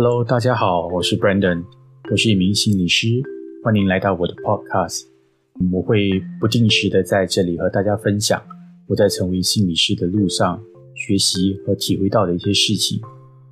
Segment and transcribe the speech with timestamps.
[0.00, 1.64] Hello，大家好，我是 Brandon，
[2.08, 3.20] 我是一名心理师，
[3.64, 5.06] 欢迎来到我的 Podcast。
[5.72, 8.40] 我会不定时的在这里和大家分享
[8.86, 10.62] 我在成为心理师的路上
[10.94, 13.00] 学习和体会到的一些事情，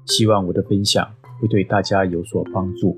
[0.05, 2.97] 希望我的分享会对大家有所帮助。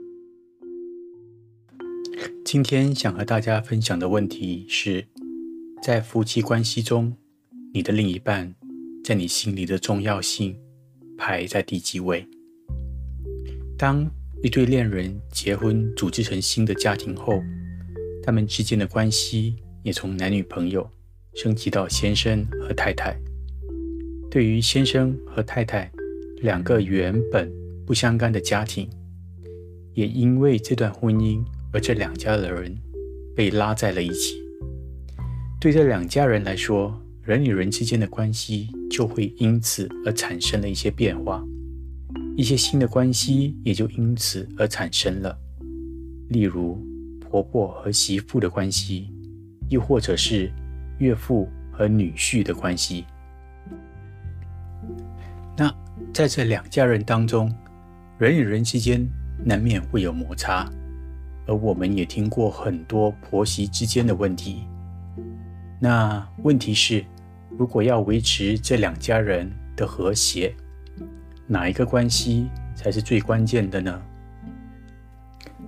[2.44, 5.06] 今天想和大家分享的问题是，
[5.82, 7.16] 在夫妻关系中，
[7.72, 8.54] 你的另一半
[9.02, 10.54] 在你心里的重要性
[11.16, 12.26] 排在第几位？
[13.78, 14.04] 当
[14.42, 17.40] 一对恋人结婚组织成新的家庭后，
[18.24, 19.54] 他们之间的关系
[19.84, 20.90] 也从男女朋友
[21.36, 23.16] 升级到先生和太太。
[24.28, 25.88] 对于先生和太太
[26.38, 27.48] 两个原本
[27.86, 28.90] 不相干的家庭，
[29.94, 31.40] 也因为这段婚姻
[31.72, 32.76] 而这两家的人
[33.36, 34.42] 被拉在了一起。
[35.60, 41.44] 对这两家人来说，人与人之间的关系就会因此而产生了一些变化。
[42.38, 45.36] 一些新的关系也就因此而产生了，
[46.28, 46.80] 例如
[47.18, 49.10] 婆婆和媳妇的关系，
[49.70, 50.48] 又或者是
[50.98, 53.04] 岳父和女婿的关系。
[55.56, 55.68] 那
[56.14, 57.52] 在这两家人当中，
[58.18, 59.04] 人与人之间
[59.44, 60.64] 难免会有摩擦，
[61.44, 64.62] 而我们也听过很多婆媳之间的问题。
[65.80, 67.04] 那问题是，
[67.58, 70.54] 如果要维持这两家人的和谐，
[71.50, 72.46] 哪一个关系
[72.76, 74.02] 才是最关键的呢？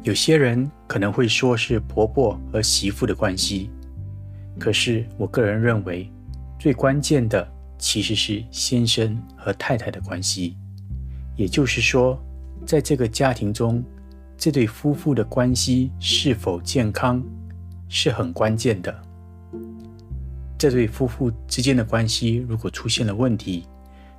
[0.02, 3.70] 有些人可能会说是婆婆和媳妇的关系，
[4.58, 6.12] 可是我个人认为，
[6.58, 10.54] 最关键的其实是先生和太太的关系。
[11.34, 12.22] 也就是说，
[12.66, 13.82] 在这个家庭中，
[14.36, 17.22] 这对夫妇的关系是否健康
[17.88, 18.94] 是很关键的。
[20.58, 23.64] 这对夫妇之间的关系如果出现了问题，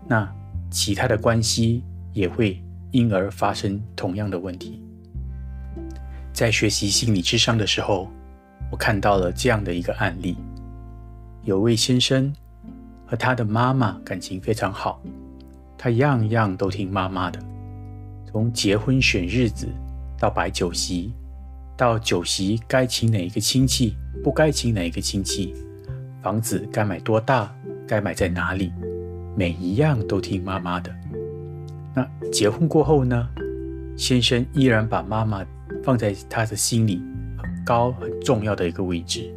[0.08, 0.28] 那。
[0.72, 1.84] 其他的关系
[2.14, 2.60] 也会
[2.92, 4.82] 因而发生同样的问题。
[6.34, 8.10] 在学习心理智商的时候，
[8.72, 10.38] 我看到了这样的一个案例：
[11.44, 12.34] 有位先生
[13.06, 15.02] 和他的妈妈感情非常好，
[15.78, 17.40] 他样样都听妈妈的，
[18.32, 19.68] 从结婚选日子
[20.18, 21.14] 到摆酒席，
[21.76, 25.54] 到酒席该请哪一个亲戚，不该请哪一个亲戚，
[26.22, 27.54] 房子该买多大，
[27.86, 28.72] 该买在哪里。
[29.36, 30.92] 每一样都听妈妈的。
[31.94, 33.28] 那结婚过后呢？
[33.98, 35.46] 先生依然把妈妈
[35.84, 37.04] 放在他的心里
[37.38, 39.32] 很高很重要的一个位置。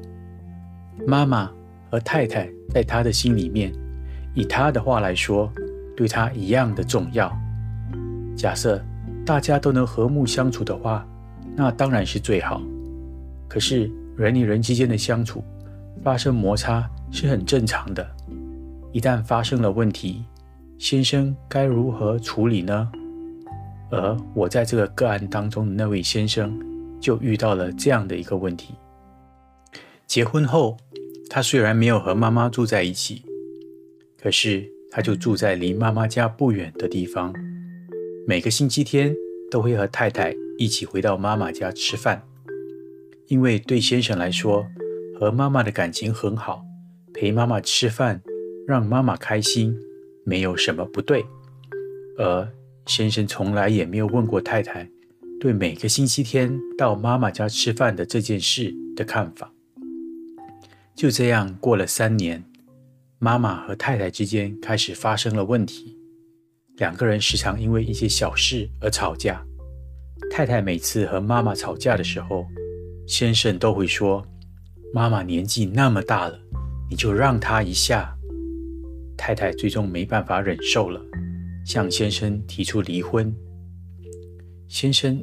[1.06, 1.50] 妈妈
[1.90, 3.72] 和太太在他的心里面，
[4.32, 5.52] 以他的话来说，
[5.96, 7.30] 对他一样的重要。
[8.36, 8.82] 假设
[9.26, 11.06] 大家都能和睦相处的话，
[11.56, 12.62] 那当然是最好。
[13.48, 15.44] 可是人与人之间的相处
[16.02, 18.06] 发生摩擦是很正常的。
[18.94, 20.24] 一旦发生了问题，
[20.78, 22.88] 先生该如何处理呢？
[23.90, 26.56] 而我在这个个案当中的那位先生，
[27.00, 28.76] 就遇到了这样的一个问题。
[30.06, 30.76] 结婚后，
[31.28, 33.24] 他虽然没有和妈妈住在一起，
[34.22, 37.34] 可是他就住在离妈妈家不远的地方，
[38.28, 39.12] 每个星期天
[39.50, 42.22] 都会和太太一起回到妈妈家吃饭。
[43.26, 44.64] 因为对先生来说，
[45.18, 46.62] 和妈妈的感情很好，
[47.12, 48.22] 陪妈妈吃饭。
[48.66, 49.76] 让妈妈开心，
[50.24, 51.24] 没有什么不对。
[52.16, 52.48] 而
[52.86, 54.88] 先生从来也没有问过太太
[55.40, 59.52] 对每个星期天到妈妈家吃饭的这件事的看法。
[60.94, 62.44] 就这样过了三年，
[63.18, 65.98] 妈妈和太太之间开始发生了问题，
[66.76, 69.44] 两个人时常因为一些小事而吵架。
[70.30, 72.46] 太太每次和妈妈吵架的时候，
[73.06, 74.24] 先生都会说
[74.94, 76.38] ：“妈妈年纪那么大了，
[76.88, 78.13] 你就让她一下。”
[79.16, 81.00] 太太最终没办法忍受了，
[81.64, 83.34] 向先生提出离婚。
[84.68, 85.20] 先生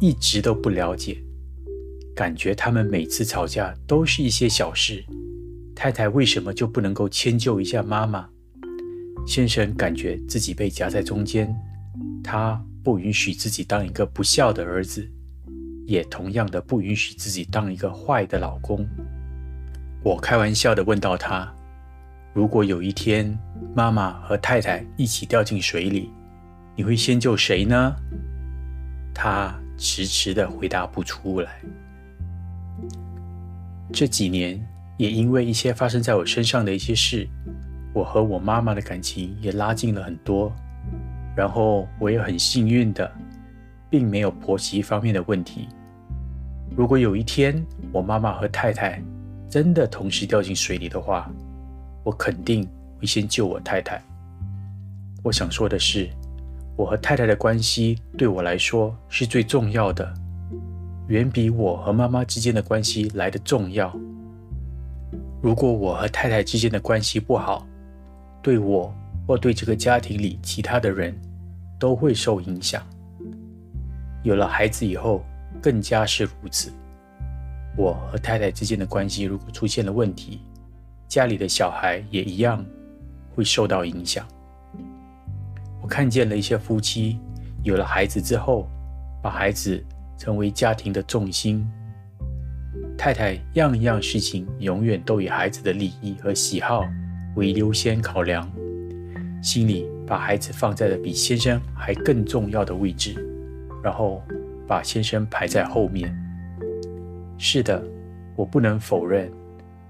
[0.00, 1.16] 一直都不了解，
[2.14, 5.04] 感觉他们每次吵架都是一些小事，
[5.74, 8.28] 太太为什么就不能够迁就一下妈妈？
[9.26, 11.52] 先生感觉自己被夹在中间，
[12.22, 15.04] 他不允许自己当一个不孝的儿子，
[15.84, 18.86] 也同样的不允许自己当一个坏的老公。
[20.04, 21.52] 我开玩笑的问到他。
[22.36, 23.34] 如果有一天
[23.74, 26.12] 妈妈和太太一起掉进水里，
[26.76, 27.96] 你会先救谁呢？
[29.14, 31.62] 他迟迟的回答不出来。
[33.90, 34.62] 这几年
[34.98, 37.26] 也因为一些发生在我身上的一些事，
[37.94, 40.54] 我和我妈妈的感情也拉近了很多。
[41.34, 43.10] 然后我也很幸运的，
[43.88, 45.70] 并没有婆媳方面的问题。
[46.76, 49.02] 如果有一天我妈妈和太太
[49.48, 51.32] 真的同时掉进水里的话，
[52.06, 52.64] 我肯定
[53.00, 54.00] 会先救我太太。
[55.24, 56.08] 我想说的是，
[56.76, 60.14] 我和太太的关系对我来说是最重要的，
[61.08, 63.92] 远比我和妈妈之间的关系来的重要。
[65.42, 67.66] 如果我和太太之间的关系不好，
[68.40, 68.94] 对我
[69.26, 71.12] 或对这个家庭里其他的人
[71.76, 72.80] 都会受影响。
[74.22, 75.24] 有了孩子以后，
[75.60, 76.70] 更加是如此。
[77.76, 80.40] 我和太太之间的关系如果出现了问题，
[81.16, 82.62] 家里的小孩也一样
[83.34, 84.22] 会受到影响。
[85.80, 87.18] 我看见了一些夫妻
[87.62, 88.68] 有了孩子之后，
[89.22, 89.82] 把孩子
[90.18, 91.66] 成为家庭的重心，
[92.98, 96.84] 太太样样事情永远都以孩子的利益和喜好
[97.34, 98.46] 为优先考量，
[99.42, 103.14] 心里把孩子放在了比先生还更重要的位置，
[103.82, 104.22] 然后
[104.68, 106.14] 把先生排在后面。
[107.38, 107.82] 是的，
[108.36, 109.32] 我不能否认，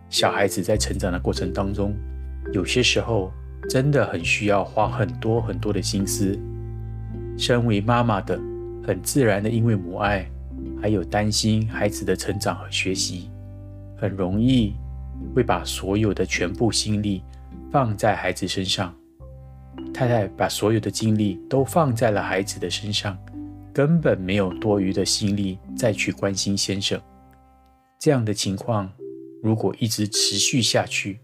[0.08, 1.94] 小孩子在成长的过程当中，
[2.53, 3.32] 有些时候。
[3.69, 6.38] 真的很需要花很多很多的心思。
[7.37, 8.38] 身为妈妈的，
[8.87, 10.25] 很自然的因为母爱，
[10.81, 13.29] 还有担心孩子的成长和学习，
[13.97, 14.73] 很容易
[15.35, 17.25] 会把所有的全部心力
[17.73, 18.94] 放在孩子身上。
[19.93, 23.19] 太太把所有的精力都放在了孩子的身上，
[23.73, 27.00] 根本没有多余的心力再去关心先生。
[27.99, 28.88] 这样的情况
[29.43, 31.19] 如果一直持续下去，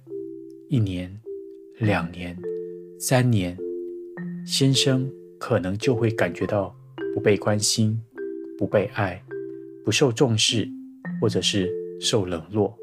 [0.68, 1.18] 一年。
[1.78, 2.38] 两年、
[3.00, 3.58] 三年，
[4.46, 6.76] 先生可能就会感觉到
[7.12, 8.00] 不被关心、
[8.56, 9.20] 不被爱、
[9.84, 10.68] 不受重视，
[11.20, 11.68] 或者是
[12.00, 12.78] 受冷落。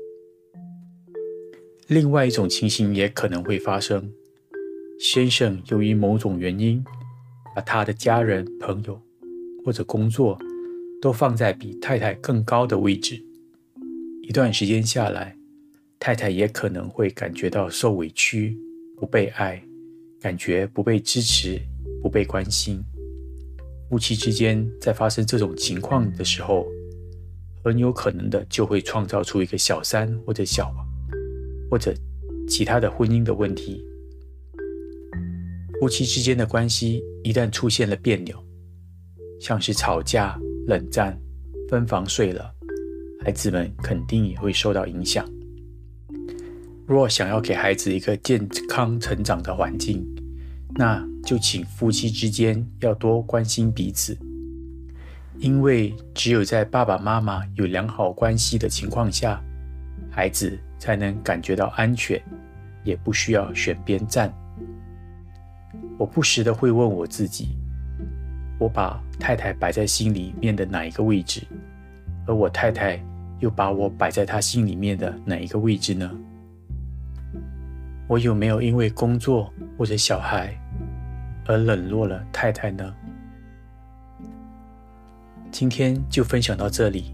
[1.88, 4.12] 另外一种情形也可能会发生：
[5.00, 6.84] 先生由于某种原因，
[7.56, 9.00] 把他的家人、朋友
[9.64, 10.38] 或者工作
[11.02, 13.24] 都放在比太太更高的位置。
[14.30, 15.36] 一段时间下来，
[16.00, 18.56] 太太也可能会感觉到受委屈。
[18.96, 19.60] 不被爱，
[20.22, 21.60] 感觉不被支持、
[22.00, 22.80] 不被关心。
[23.90, 26.68] 夫妻之间在发生这种情况的时候，
[27.64, 30.88] 很有可能的就会创造出一个小三或者小王，
[31.72, 31.92] 或者
[32.48, 33.84] 其他的婚姻的问题。
[35.80, 38.38] 夫妻之间的关系一旦出现了别扭，
[39.42, 41.20] 像是吵架、冷战、
[41.68, 42.54] 分房睡了，
[43.24, 45.26] 孩子们肯定也会受到影响。
[46.88, 50.04] 若想要给孩子一个健康成长的环境，
[50.76, 54.18] 那就请夫妻之间要多关心彼此，
[55.38, 59.40] 因为只有在爸爸妈妈有良好关系的情况下，
[60.10, 62.20] 孩子才能感觉到安全，
[62.84, 64.34] 也不需要选边站。
[65.98, 67.50] 我不时的会问我自己：
[68.58, 71.46] 我把太太摆在心里面的哪一个位置？
[72.26, 73.00] 而我太太
[73.40, 76.10] 又把我摆在她心里面的哪一个位置呢？
[78.08, 80.54] 我有没有因为工作或者小孩
[81.46, 82.94] 而冷落了太太呢？
[85.52, 87.14] 今天就分享到这里。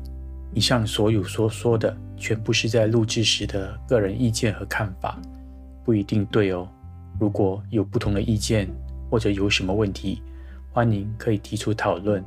[0.54, 5.20] 以上所有所说的，全部是在录制时的个人意见和看法，
[5.84, 6.66] 不一定对哦。
[7.20, 8.70] 如果有不同的意见
[9.10, 10.22] 或者有什么问题，
[10.72, 12.24] 欢迎可以提出讨论。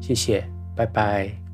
[0.00, 1.47] 谢谢，拜拜。